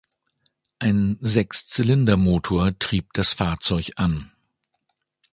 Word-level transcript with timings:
Ein 0.79 1.19
Sechszylindermotor 1.21 2.71
trieb 2.79 3.13
das 3.13 3.35
Fahrzeug 3.35 3.91
an. 3.97 4.31